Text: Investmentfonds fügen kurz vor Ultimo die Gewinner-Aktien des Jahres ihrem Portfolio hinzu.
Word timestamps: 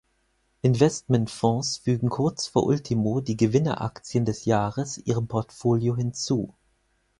Investmentfonds 0.63 1.77
fügen 1.77 2.09
kurz 2.09 2.47
vor 2.47 2.63
Ultimo 2.65 3.21
die 3.21 3.37
Gewinner-Aktien 3.37 4.25
des 4.25 4.45
Jahres 4.45 4.97
ihrem 4.97 5.27
Portfolio 5.27 5.95
hinzu. 5.95 6.55